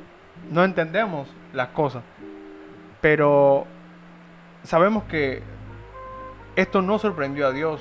[0.51, 2.03] no entendemos las cosas,
[3.01, 3.67] pero
[4.65, 5.43] sabemos que
[6.57, 7.81] esto no sorprendió a Dios.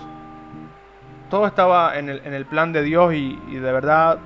[1.29, 4.19] Todo estaba en el, plan de Dios y, de verdad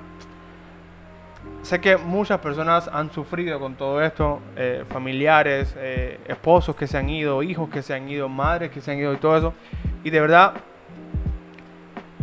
[1.60, 6.96] sé que muchas personas han sufrido con todo esto, eh, familiares, eh, esposos que se
[6.96, 9.54] han ido, hijos que se han ido, madres que se han ido y todo eso.
[10.02, 10.54] Y de verdad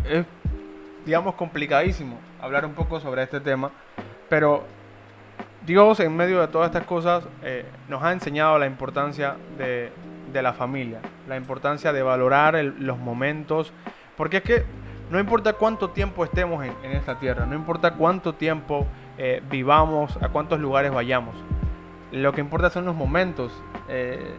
[0.08, 0.24] es,
[1.04, 3.70] digamos, complicadísimo hablar un poco sobre este tema.
[4.28, 4.64] Pero
[5.64, 9.92] Dios en medio de todas estas cosas eh, nos ha enseñado la importancia de,
[10.40, 13.72] la familia, la importancia de valorar los momentos,
[14.16, 14.64] porque es que
[15.10, 18.86] no importa cuánto tiempo estemos en, esta tierra, no importa cuánto tiempo
[19.18, 21.34] eh, vivamos, a cuántos lugares vayamos,
[22.12, 23.52] lo que importa son los momentos,
[23.88, 24.34] eh,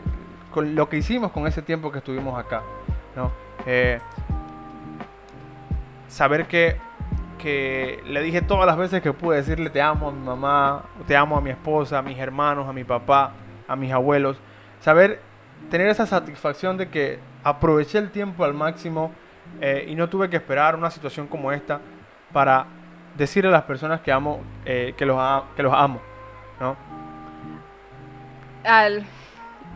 [0.51, 2.63] con lo que hicimos con ese tiempo que estuvimos acá.
[6.07, 6.77] saber que
[7.43, 11.17] que le dije todas las veces que pude decirle te amo a mi mamá, te
[11.17, 13.33] amo a mi esposa, a mis hermanos, a mi papá,
[13.67, 14.37] a mis abuelos.
[14.79, 15.19] Saber
[15.69, 19.11] tener esa satisfacción de que aproveché el tiempo al máximo
[19.61, 21.79] eh, y no tuve que esperar una situación como esta
[22.31, 22.65] para
[23.15, 26.01] decirle a las personas que amo eh, que, los que los amo.
[26.59, 26.75] ¿no?
[28.63, 29.05] Al,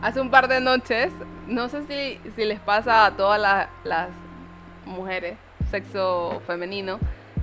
[0.02, 1.12] hace un par de noches,
[1.46, 4.08] no sé si, si les pasa a todas las
[4.84, 5.36] mujeres,
[5.70, 6.98] sexo femenino,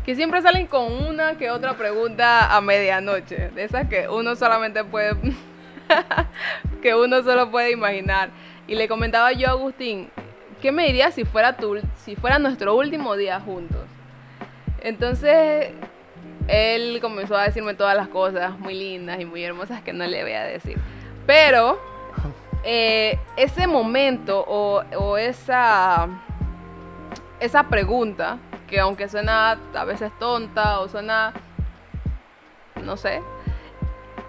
[0.06, 4.84] que siempre salen con una que otra pregunta a medianoche, de esas que uno solamente
[4.84, 5.16] puede,
[6.82, 8.30] que uno solo puede imaginar.
[8.68, 10.10] Y le comentaba yo a Agustín,
[10.62, 13.86] ¿qué me dirías si fuera, tu, si fuera nuestro último día juntos?
[14.82, 15.72] Entonces,
[16.48, 20.24] él comenzó a decirme todas las cosas muy lindas y muy hermosas que no le
[20.24, 20.78] voy a decir.
[21.26, 21.80] Pero
[22.64, 26.08] eh, ese momento o, o esa,
[27.40, 31.34] esa pregunta que aunque suena a veces tonta o suena,
[32.84, 33.22] no sé,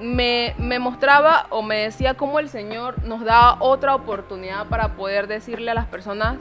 [0.00, 5.70] me, mostraba o me decía cómo el Señor nos da otra oportunidad para poder decirle
[5.70, 6.36] a las personas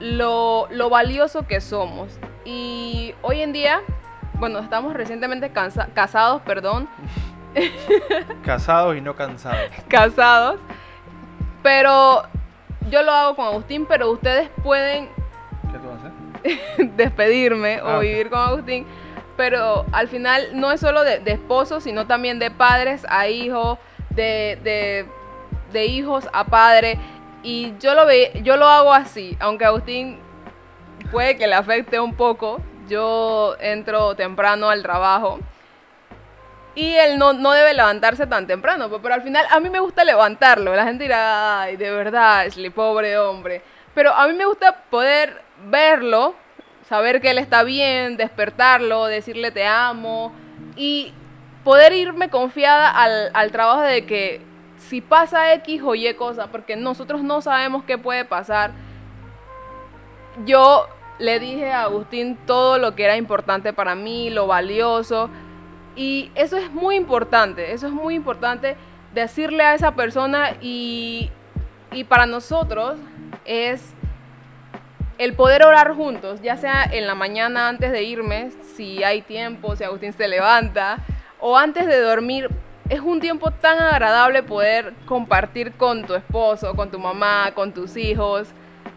[0.00, 2.18] lo, valioso que somos.
[2.44, 3.80] Y hoy en día,
[4.34, 6.88] bueno, estamos recientemente casados, perdón.
[8.44, 9.70] casados y no cansados.
[9.88, 10.60] casados.
[11.62, 12.24] Pero
[12.90, 15.08] yo lo hago con Agustín, pero ustedes pueden
[16.96, 18.86] despedirme o ah, vivir con Agustín,
[19.42, 23.76] pero al final no es solo de, esposos, sino también de padres a hijos,
[24.10, 25.04] de,
[25.72, 26.96] de, hijos a padre.
[27.42, 30.20] Y yo lo, ve, yo lo hago así, aunque Agustín
[31.10, 32.60] puede que le afecte un poco.
[32.86, 35.40] Yo entro temprano al trabajo
[36.76, 39.80] y él no, no debe levantarse tan temprano, pues, pero al final a mí me
[39.80, 40.72] gusta levantarlo.
[40.76, 43.60] La gente dirá, ay, de verdad, Ashley, pobre hombre.
[43.92, 46.36] Pero a mí me gusta poder verlo,
[46.92, 50.30] saber que él está bien, despertarlo, decirle te amo
[50.76, 51.14] y
[51.64, 54.42] poder irme confiada al, al trabajo de que
[54.76, 58.72] si pasa X o Y cosa, porque nosotros no sabemos qué puede pasar.
[60.44, 60.86] Yo
[61.18, 65.30] le dije a Agustín todo lo que era importante para mí, lo valioso.
[65.96, 68.76] Y eso es muy importante, eso es muy importante
[69.14, 71.30] decirle a esa persona y,
[71.90, 72.98] y para nosotros
[73.46, 73.94] es
[75.22, 79.76] el poder orar juntos, ya sea en la mañana antes de irme, si hay tiempo,
[79.76, 80.98] si Agustín se levanta,
[81.38, 82.48] o antes de dormir,
[82.88, 87.96] es un tiempo tan agradable poder compartir con tu esposo, con tu mamá, con tus
[87.96, 88.48] hijos,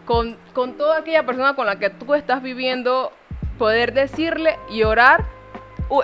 [0.04, 3.12] con, con toda aquella persona con la que tú estás viviendo,
[3.56, 5.24] poder decirle y orar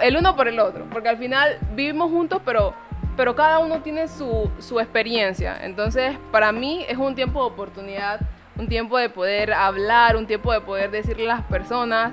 [0.02, 2.74] el uno por el otro, porque al final vivimos juntos, pero,
[3.16, 5.58] pero cada uno tiene su, su experiencia.
[5.64, 8.20] Entonces, para mí es un tiempo de oportunidad,
[8.56, 12.12] un tiempo de poder hablar, un tiempo de poder decirle a las personas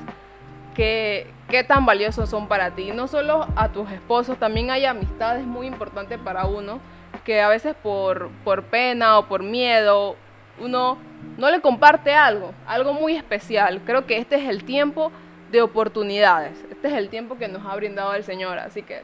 [0.74, 2.92] que, qué tan valiosos son para ti.
[2.92, 6.80] No solo a tus esposos, también hay amistades muy importantes para uno,
[7.26, 10.16] que a veces por, por pena o por miedo,
[10.60, 10.98] uno
[11.38, 13.82] no le comparte algo, algo muy especial.
[13.86, 15.12] Creo que este es el tiempo
[15.52, 16.64] de oportunidades.
[16.72, 19.04] Este es el tiempo que nos ha brindado el Señor, así que...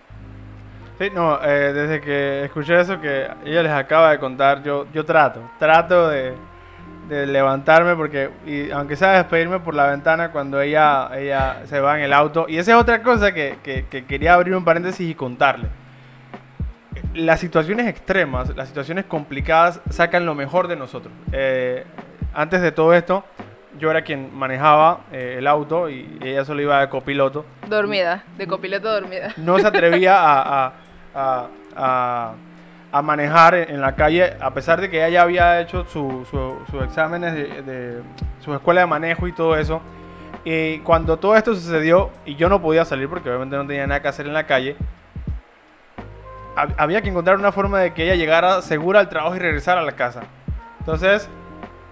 [0.98, 5.04] Sí, no, eh, desde que escuché eso que ella les acaba de contar, yo, yo
[5.04, 6.34] trato, trato de,
[7.08, 11.98] de levantarme porque, y aunque sea despedirme por la ventana cuando ella, ella se va
[11.98, 12.46] en el auto.
[12.50, 15.68] Y esa es otra cosa que, que, que quería abrir un paréntesis y contarle.
[17.14, 21.14] Las situaciones extremas, las situaciones complicadas sacan lo mejor de nosotros.
[21.32, 21.86] Eh,
[22.34, 23.24] antes de todo esto,
[23.80, 27.46] yo era quien manejaba eh, el auto y ella solo iba de copiloto.
[27.68, 29.34] Dormida, de copiloto dormida.
[29.38, 30.74] No se atrevía a, a,
[31.14, 32.34] a, a,
[33.02, 36.82] manejar en la calle, a pesar de que ella ya había hecho sus su, su
[36.82, 38.02] exámenes de, de,
[38.40, 39.82] su escuela de manejo y todo eso.
[40.44, 44.02] Y cuando todo esto sucedió y yo no podía salir porque obviamente no tenía nada
[44.02, 44.76] que hacer en la calle,
[46.78, 49.84] había que encontrar una forma de que ella llegara segura al trabajo y regresara a
[49.84, 50.22] la casa.
[50.80, 51.30] Entonces,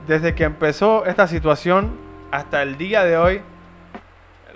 [0.07, 1.97] desde que empezó esta situación
[2.31, 3.41] hasta el día de hoy,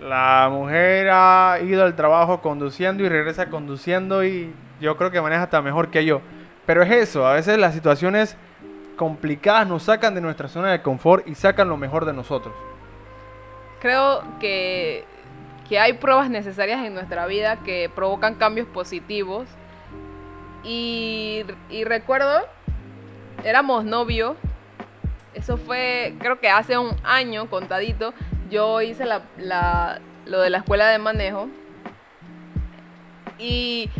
[0.02, 5.44] la mujer ha ido al trabajo conduciendo y regresa conduciendo y yo creo que maneja
[5.44, 6.22] hasta mejor que yo.
[6.68, 8.38] Pero es eso, a veces las situaciones
[8.98, 12.54] complicadas nos sacan de nuestra zona de confort y sacan lo mejor de nosotros.
[13.80, 15.06] Creo que,
[15.68, 19.48] que hay pruebas necesarias en nuestra vida que provocan cambios positivos.
[20.64, 21.46] Y,
[21.86, 22.42] recuerdo,
[23.44, 24.36] éramos novios
[25.34, 28.12] eso fue, creo que hace un año, contadito,
[28.50, 31.48] yo hice la, la, lo de la escuela de manejo.
[33.38, 33.92] Y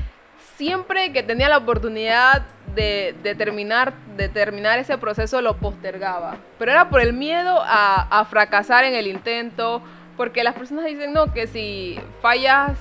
[0.56, 2.44] siempre que tenía la oportunidad
[2.76, 6.38] de, de, terminar, de terminar ese proceso, lo postergaba.
[6.60, 9.82] Pero era por el miedo a, a fracasar en el intento,
[10.16, 12.78] porque las personas dicen, no, que si fallas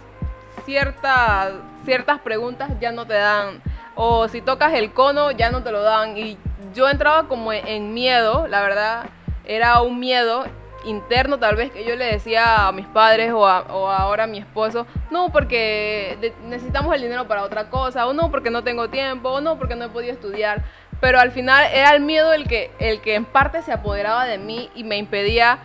[0.64, 1.52] ciertas,
[1.84, 3.62] ciertas preguntas ya no te dan,
[3.94, 6.16] o si tocas el cono ya no te lo dan.
[6.16, 6.38] Y
[6.74, 9.06] yo entraba como en miedo, la verdad,
[9.44, 10.44] era un miedo
[10.86, 14.38] interno tal vez que yo le decía a mis padres o, a, ahora a mi
[14.38, 19.30] esposo, no porque necesitamos el dinero para otra cosa, o no porque no tengo tiempo,
[19.30, 20.62] o no porque no he podido estudiar,
[21.00, 24.38] pero al final era el miedo el que, el que en parte se apoderaba de
[24.38, 25.58] mí y me impedía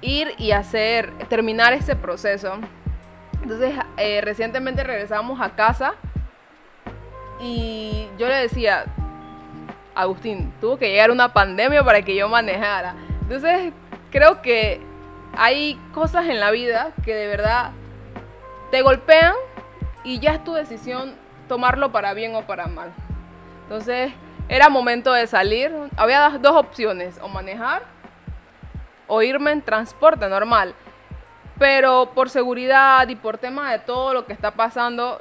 [0.00, 2.58] ir y hacer, terminar ese proceso.
[3.42, 5.94] Entonces, eh, recientemente regresamos a casa
[7.40, 8.84] y yo le decía,
[9.94, 12.94] Agustín, tuvo que llegar una pandemia para que yo manejara.
[13.22, 13.72] Entonces,
[14.10, 14.80] creo que
[15.36, 17.72] hay cosas en la vida que de verdad
[18.70, 19.34] te golpean
[20.04, 21.14] y ya es tu decisión
[21.48, 22.92] tomarlo para bien o para mal.
[23.64, 24.12] Entonces,
[24.48, 25.72] era momento de salir.
[25.96, 27.82] Había dos opciones, o manejar
[29.06, 30.74] o irme en transporte normal.
[31.58, 35.20] Pero por seguridad y por tema de todo lo que está pasando,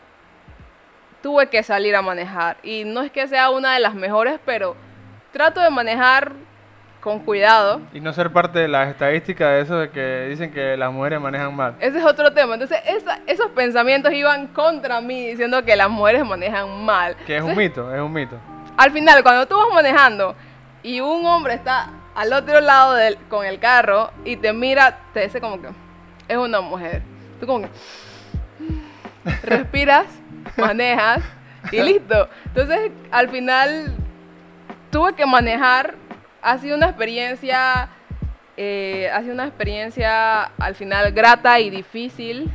[1.24, 2.58] tuve que salir a manejar.
[2.64, 4.76] Y no es que sea una de las mejores, pero
[5.32, 6.34] trato de manejar
[7.02, 7.82] con cuidado.
[7.94, 11.22] Y no ser parte de las estadísticas de eso de que dicen que las mujeres
[11.22, 11.76] manejan mal.
[11.80, 12.56] Ese es otro tema.
[12.56, 17.16] Entonces, esa, esos pensamientos iban contra mí diciendo que las mujeres manejan mal.
[17.26, 18.36] Que es Entonces, un mito, es un mito.
[18.76, 20.36] Al final, cuando tú vas manejando
[20.84, 25.22] y un hombre está al otro lado del, con el carro y te mira, te
[25.22, 25.70] dice como que
[26.28, 27.02] es una mujer.
[27.40, 27.70] Tú como que
[29.44, 30.08] respiras,
[30.58, 31.24] manejas
[31.72, 32.28] y listo.
[32.46, 33.96] Entonces, al final,
[34.92, 35.96] tuve que manejar.
[36.48, 37.90] Ha sido una experiencia,
[38.56, 42.50] eh, ha sido una experiencia al final grata y difícil.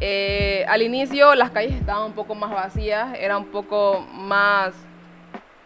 [0.00, 4.74] Eh, al inicio las calles estaban un poco más vacías, era un poco más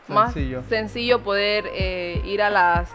[0.06, 0.58] Sencillo.
[0.60, 2.88] más sencillo poder eh, ir a las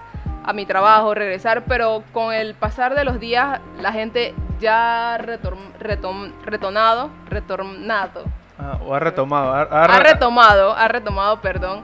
[0.45, 5.73] a mi trabajo, regresar, pero con el pasar de los días la gente ya retorm-
[5.81, 8.23] retom- retornado, retornado,
[8.57, 9.53] Ah, o ha retomado.
[9.53, 11.81] Ha, ha ha re- retomado, ha retomado, perdón,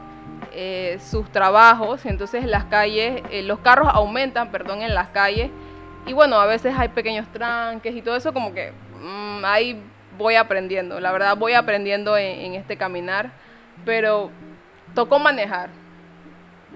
[0.57, 5.51] eh, sus trabajos, entonces las calles, eh, los carros aumentan, perdón, en las calles,
[6.05, 9.81] y bueno, a veces hay pequeños tranques y todo eso como que mm, ahí
[10.17, 13.31] voy aprendiendo, la verdad voy aprendiendo en, este caminar,
[13.83, 14.31] pero
[14.93, 15.69] tocó manejar.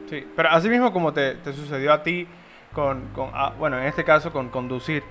[0.10, 2.28] Sí, pero así mismo como te, sucedió a ti
[2.74, 5.04] con, con- ah, bueno, en este caso con conducir,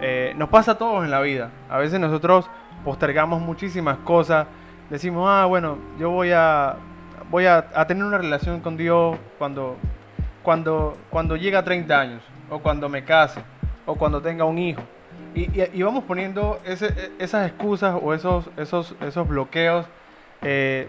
[0.00, 1.50] eh, nos pasa a todos en la vida.
[1.70, 2.50] A veces nosotros
[2.84, 4.46] postergamos muchísimas cosas,
[4.90, 6.76] decimos, ah, bueno, yo voy a,
[7.30, 9.76] voy a, tener una relación con Dios cuando,
[10.42, 13.40] cuando, cuando llegue a 30 años, o cuando me case,
[13.86, 14.82] o cuando tenga un hijo.
[15.34, 19.86] Y, vamos poniendo ese- esas excusas o esos, esos, esos bloqueos,
[20.42, 20.88] eh,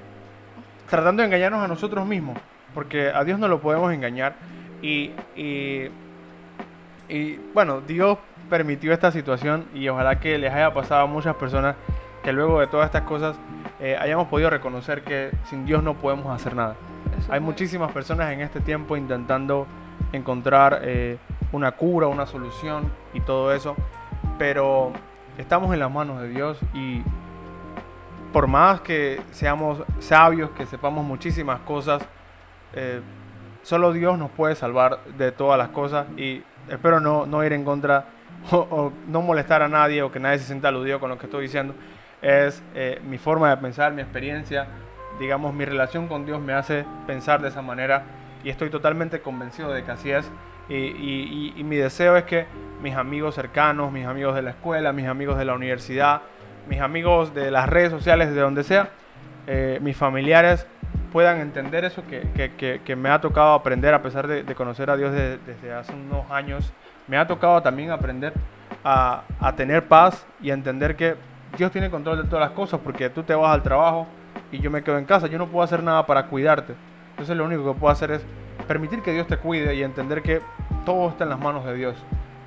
[0.89, 2.38] tratando de engañarnos a nosotros mismos,
[2.73, 4.34] porque a Dios no lo podemos engañar.
[4.82, 5.12] Y,
[7.54, 8.17] bueno, Dios
[8.49, 11.75] permitió esta situación y ojalá que les haya pasado a muchas personas
[12.23, 13.38] que luego de todas estas cosas
[13.79, 16.75] eh, hayamos podido reconocer que sin Dios no podemos hacer nada.
[17.17, 19.67] Eso Hay muchísimas personas en este tiempo intentando
[20.12, 21.17] encontrar eh,
[21.51, 23.75] una cura, una solución y todo eso,
[24.38, 24.91] pero
[25.38, 27.01] estamos en las manos de Dios y
[28.31, 32.03] por más que seamos sabios, que sepamos muchísimas cosas,
[32.73, 33.01] eh,
[33.63, 37.65] solo Dios nos puede salvar de todas las cosas y espero no, no ir en
[37.65, 38.05] contra
[38.51, 41.25] o, o no molestar a nadie o que nadie se sienta aludido con lo que
[41.25, 41.73] estoy diciendo.
[42.21, 44.67] Es eh, mi forma de pensar, mi experiencia,
[45.19, 48.03] digamos, mi relación con Dios me hace pensar de esa manera
[48.43, 50.29] y estoy totalmente convencido de que así es.
[50.69, 52.45] Y, mi deseo es que
[52.81, 56.21] mis amigos cercanos, mis amigos de la escuela, mis amigos de la universidad,
[56.69, 58.89] mis amigos de las redes sociales, de donde sea,
[59.47, 60.65] eh, mis familiares
[61.12, 62.21] puedan entender eso que,
[62.57, 65.93] que- que- me ha tocado aprender a pesar de, conocer a Dios de- desde hace
[65.93, 66.71] unos años.
[67.07, 68.31] Me ha tocado también aprender
[68.84, 71.15] a, a tener paz y a entender que
[71.57, 74.07] Dios tiene control de todas las cosas porque tú te vas al trabajo
[74.51, 75.27] y yo me quedo en casa.
[75.27, 76.73] Yo no puedo hacer nada para cuidarte.
[77.11, 78.21] Entonces lo único que puedo hacer es
[78.67, 80.41] permitir que Dios te cuide y entender que
[80.85, 81.95] todo está en las manos de Dios.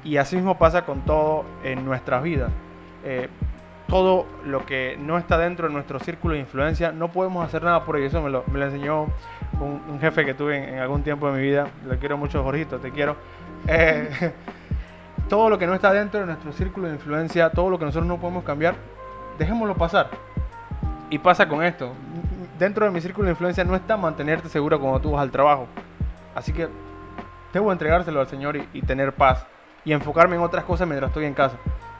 [0.02, 2.50] Y así mismo pasa con todo en nuestras vidas.
[3.04, 3.28] Eh,
[3.88, 7.84] todo lo que no está dentro de nuestro círculo de influencia, no podemos hacer nada
[7.84, 8.06] por ello.
[8.06, 9.06] Eso me lo, me enseñó
[9.60, 11.68] un, jefe que tuve en, en algún tiempo de mi vida.
[11.86, 13.16] Lo quiero mucho, Jorgito, te quiero.
[13.66, 14.32] Eh,
[15.28, 18.06] todo lo que no está dentro de nuestro círculo de influencia, todo lo que nosotros
[18.06, 18.74] no podemos cambiar,
[19.38, 20.08] dejémoslo pasar.
[21.10, 21.92] Y pasa con esto.
[22.58, 25.66] Dentro de mi círculo de influencia no está mantenerte seguro cuando tú vas al trabajo.
[26.34, 26.68] Así que
[27.52, 29.46] debo entregárselo al Señor y, y tener paz.
[29.84, 31.56] Y enfocarme en otras cosas mientras estoy en casa.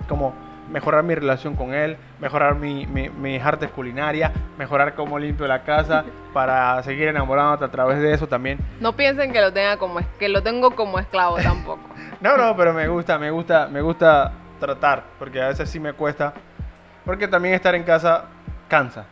[0.09, 0.33] Como
[0.71, 5.63] mejorar mi relación con Él, mejorar mi, mi- mis artes culinarias, mejorar cómo limpio la
[5.63, 8.59] casa para seguir enamorándote a través de eso también.
[8.81, 11.81] No piensen que lo tenga como que lo tengo como esclavo tampoco.
[12.21, 15.93] No, no, pero me gusta, me gusta, me gusta tratar, porque a veces sí me
[15.93, 16.33] cuesta.
[17.05, 18.25] Porque también estar en casa
[18.69, 19.05] cansa,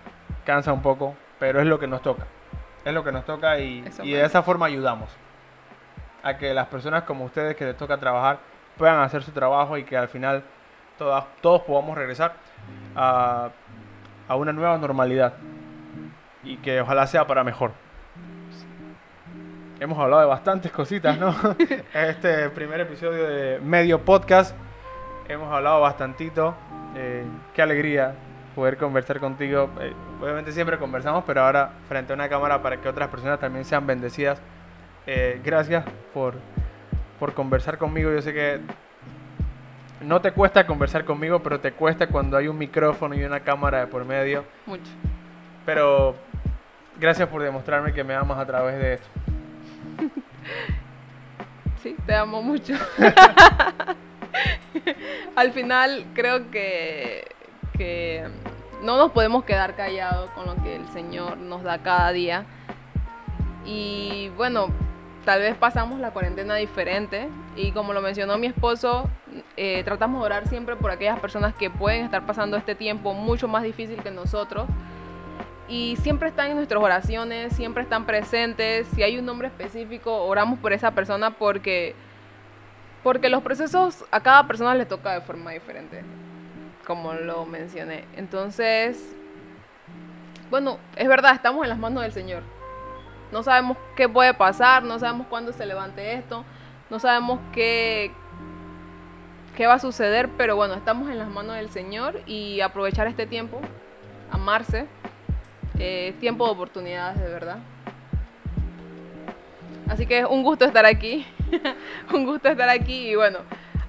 [0.44, 2.26] cansa un poco, pero es lo que nos toca.
[2.84, 5.10] Es lo que nos toca y, de esa forma ayudamos
[6.22, 8.38] a que las personas como ustedes que les toca trabajar
[8.76, 10.42] puedan hacer su trabajo y que al final
[10.98, 12.34] todas, todos podamos regresar
[12.96, 13.50] a,
[14.26, 15.34] a una nueva normalidad
[16.42, 17.72] y que ojalá sea para mejor.
[19.78, 21.34] Hemos hablado de bastantes cositas, ¿no?
[21.92, 24.56] Este primer episodio de Medio Podcast.
[25.28, 26.54] Hemos hablado bastantito.
[26.94, 27.24] Eh,
[27.54, 28.14] qué alegría
[28.54, 29.70] poder conversar contigo.
[29.80, 33.64] Eh, obviamente siempre conversamos, pero ahora frente a una cámara para que otras personas también
[33.64, 34.40] sean bendecidas.
[35.06, 36.34] Eh, gracias por,
[37.18, 38.12] por conversar conmigo.
[38.12, 38.60] Yo sé que
[40.00, 43.80] no te cuesta conversar conmigo, pero te cuesta cuando hay un micrófono y una cámara
[43.80, 44.44] de por medio.
[44.66, 44.90] Mucho.
[45.64, 46.14] Pero
[46.98, 49.08] gracias por demostrarme que me amas a través de esto.
[51.82, 52.74] Sí, te amo mucho.
[55.36, 57.30] Al final creo que,
[58.82, 62.44] no nos podemos quedar callados con lo que el Señor nos da cada día.
[63.64, 64.68] Y bueno,
[65.24, 67.28] tal vez pasamos la cuarentena diferente.
[67.56, 69.08] Y como lo mencionó mi esposo,
[69.56, 73.48] eh, tratamos de orar siempre por aquellas personas que pueden estar pasando este tiempo mucho
[73.48, 74.66] más difícil que nosotros.
[75.68, 78.86] Y siempre están en nuestras oraciones, siempre están presentes.
[78.94, 81.94] Si hay un nombre específico, oramos por esa persona porque,
[83.02, 86.02] porque los procesos a cada persona le toca de forma diferente,
[86.86, 88.04] como lo mencioné.
[88.16, 89.14] Entonces,
[90.50, 92.42] bueno, es verdad, estamos en las manos del Señor.
[93.32, 96.44] No sabemos qué puede pasar, no sabemos cuándo se levante esto,
[96.90, 98.12] no sabemos qué,
[99.56, 103.26] qué va a suceder, pero bueno, estamos en las manos del Señor y aprovechar este
[103.26, 103.60] tiempo,
[104.30, 104.86] amarse,
[105.78, 107.56] eh, tiempo de oportunidades de verdad.
[109.92, 111.26] Así que es un gusto estar aquí,
[112.14, 113.40] un gusto estar aquí y bueno,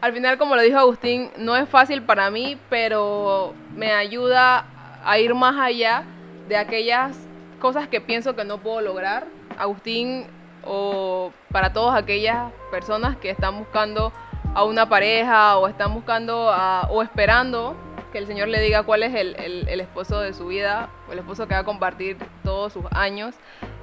[0.02, 4.66] al final como lo dijo Agustín, no es fácil para mí, pero me ayuda
[5.06, 6.04] a ir más allá
[6.50, 7.18] de aquellas
[7.62, 9.28] cosas que pienso que no puedo lograr.
[9.58, 10.26] Agustín
[10.66, 14.12] o para todas aquellas personas que están buscando
[14.56, 16.52] a una pareja o están buscando
[16.90, 17.78] o esperando
[18.12, 21.20] que el Señor le diga cuál es el, el, esposo de su vida, o el
[21.20, 23.36] esposo que va a compartir todos sus años.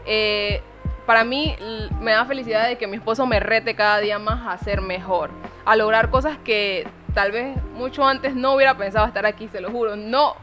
[0.05, 0.62] Eh,
[1.11, 1.56] para mí
[2.00, 5.32] me da felicidad de que mi esposo me rete cada día más a ser mejor,
[5.64, 9.72] a lograr cosas que tal vez mucho antes no hubiera pensado estar aquí, se lo
[9.72, 9.96] juro.
[9.96, 10.36] No,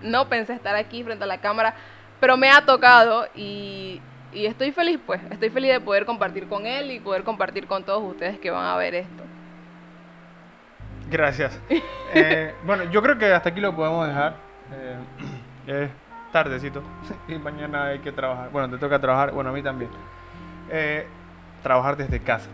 [0.00, 1.74] no pensé estar aquí frente a la cámara,
[2.20, 4.00] pero me ha tocado y,
[4.32, 7.82] y estoy feliz, pues, estoy feliz de poder compartir con él y poder compartir con
[7.82, 9.24] todos ustedes que van a ver esto.
[11.10, 11.58] Gracias.
[12.14, 14.36] Eh, bueno, yo creo que hasta aquí lo podemos dejar.
[15.66, 15.88] Eh,
[16.32, 16.82] tardecito
[17.28, 18.50] y mañana hay que trabajar.
[18.50, 19.90] Bueno, te toca trabajar, bueno, a mí también.
[20.70, 21.06] Eh,
[21.62, 22.48] trabajar desde casa.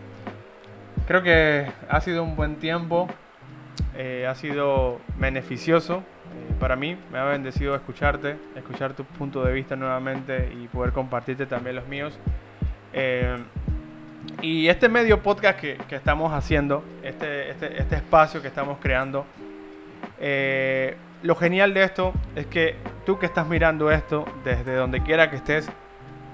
[1.07, 3.07] Creo que ha sido un buen tiempo,
[4.27, 6.03] ha sido beneficioso
[6.59, 6.95] para mí.
[7.11, 11.87] Me ha bendecido escucharte, escuchar tu punto de vista nuevamente y poder compartirte también los
[11.87, 12.19] míos.
[14.41, 19.25] Y este medio podcast que, estamos haciendo, este, este, este, espacio que estamos creando,
[20.19, 25.29] eh, lo genial de esto es que tú que estás mirando esto, desde donde quiera
[25.29, 25.69] que estés,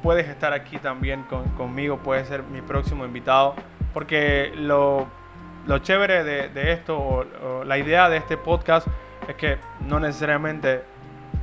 [0.04, 1.26] puedes estar aquí también
[1.58, 3.56] conmigo, puedes ser mi próximo invitado,
[3.94, 5.08] porque lo,
[5.66, 8.88] lo chévere de, esto, o, la idea de este podcast,
[9.28, 9.58] es que
[9.88, 10.84] no necesariamente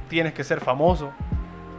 [0.09, 1.11] tienes que ser famoso,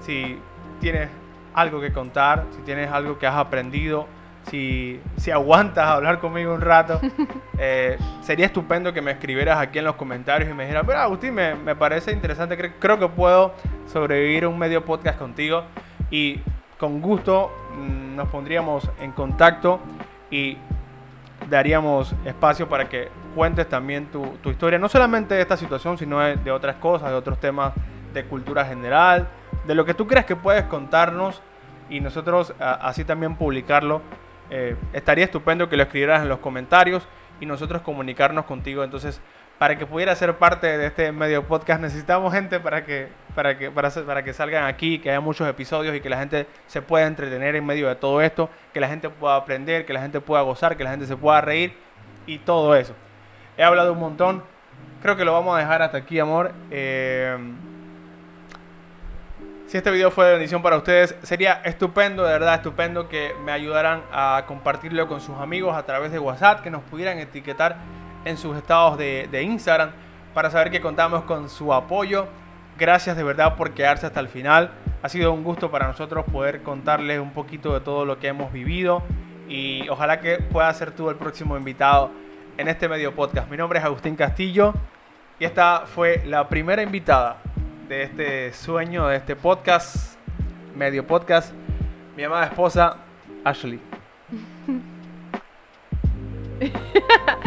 [0.01, 0.38] si
[0.82, 1.09] tienes
[1.53, 4.07] algo que contar, si tienes algo que has aprendido,
[4.50, 7.00] si, si aguantas hablar conmigo un rato,
[7.58, 11.34] eh, sería estupendo que me escribieras aquí en los comentarios y me dijeras, pero Agustín,
[11.34, 13.54] me, me parece interesante, creo, creo, que puedo
[13.88, 15.64] sobrevivir un medio podcast contigo
[16.12, 16.39] y
[16.78, 19.80] con gusto mm, nos pondríamos en contacto
[20.30, 20.58] y
[21.50, 26.20] daríamos espacio para que cuentes también tu, tu historia, no solamente de esta situación, sino
[26.20, 27.74] de, de otras cosas, de otros temas
[28.14, 29.28] de cultura general,
[29.66, 31.41] de lo que tú creas que puedes contarnos
[31.89, 34.02] y nosotros así también publicarlo
[34.56, 37.08] eh, estaría estupendo que lo escribieras en los comentarios
[37.41, 38.84] y nosotros comunicarnos contigo.
[38.84, 39.20] Entonces,
[39.58, 43.72] para que pudiera ser parte de este medio podcast, necesitamos gente para que, para que,
[43.72, 47.08] para, para que salgan aquí, que haya muchos episodios y que la gente se pueda
[47.08, 50.43] entretener en medio de todo esto, que la gente pueda aprender, que la gente pueda
[50.43, 51.76] gozar, que la gente se pueda reír
[52.28, 52.93] y todo eso.
[53.58, 54.43] He hablado un montón,
[55.01, 56.51] creo que lo vamos a dejar hasta aquí, amor.
[56.70, 57.36] Eh,
[59.74, 63.52] si este video fue de bendición para ustedes, sería estupendo, de verdad estupendo que me
[63.52, 67.78] ayudaran a compartirlo con sus amigos a través de WhatsApp, que nos pudieran etiquetar
[68.24, 69.90] en sus estados de, Instagram
[70.36, 72.28] para saber que contamos con su apoyo.
[72.78, 74.70] Gracias de verdad por quedarse hasta el final.
[75.02, 78.54] Ha sido un gusto para nosotros poder contarles un poquito de todo lo que hemos
[78.54, 79.02] vivido
[79.50, 82.12] y ojalá que pueda ser tú el próximo invitado
[82.58, 83.50] en este medio podcast.
[83.50, 84.76] Mi nombre es Agustín Castillo
[85.40, 87.38] y esta fue la primera invitada
[87.88, 90.16] de este sueño, de este podcast,
[90.76, 91.54] medio podcast,
[92.16, 92.98] mi amada esposa,
[93.44, 93.80] Ashley.